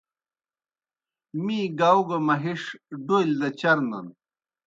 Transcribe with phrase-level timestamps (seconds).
[1.43, 2.61] می گاؤ گہ مہِݜ
[3.05, 4.07] ڈولیْ دہ چرنَن۔